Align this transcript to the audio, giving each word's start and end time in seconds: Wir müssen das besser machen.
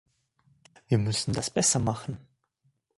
Wir 0.87 0.97
müssen 0.97 1.31
das 1.33 1.51
besser 1.51 1.77
machen. 1.77 2.17